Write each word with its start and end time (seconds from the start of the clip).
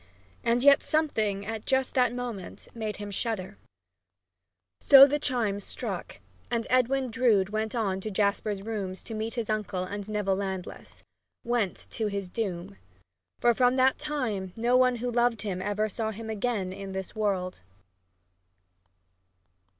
And 0.43 0.63
yet 0.63 0.81
something 0.81 1.45
at 1.45 1.67
just 1.67 1.93
that 1.93 2.11
moment 2.11 2.67
made 2.73 2.97
him 2.97 3.11
shudder. 3.11 3.59
So 4.79 5.05
the 5.05 5.19
chimes 5.19 5.63
struck, 5.63 6.17
and 6.49 6.65
Edwin 6.71 7.11
Drood 7.11 7.49
went 7.49 7.75
on 7.75 7.99
to 8.01 8.09
Jasper's 8.09 8.63
rooms 8.63 9.03
to 9.03 9.13
meet 9.13 9.35
his 9.35 9.47
uncle 9.47 9.83
and 9.83 10.09
Neville 10.09 10.37
Landless 10.37 11.03
went 11.43 11.85
to 11.91 12.07
his 12.07 12.31
doom! 12.31 12.77
For 13.39 13.53
from 13.53 13.75
that 13.75 13.99
time 13.99 14.53
no 14.55 14.75
one 14.75 14.95
who 14.95 15.11
loved 15.11 15.43
him 15.43 15.61
ever 15.61 15.87
saw 15.87 16.09
him 16.09 16.31
again 16.31 16.73
in 16.73 16.93
this 16.93 17.13
world! 17.15 17.61